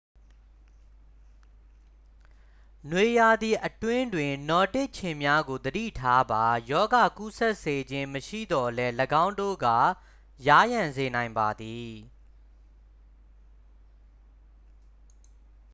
[2.89, 8.93] နွေရာသီအတွင်းတွင် နောဒစ်ခြင်များကို သတိထားပါ ရောဂါကူးစက်စေခြင်း မရှိသော်လည်း
[9.23, 9.67] ၎င်းတို့က
[10.47, 11.91] ယားယံစေနိုင်ပါသည်